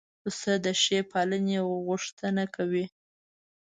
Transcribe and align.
پسه 0.21 0.53
د 0.65 0.67
ښې 0.81 0.99
پالنې 1.11 1.59
غوښتنه 1.85 2.43
کوي. 2.55 2.85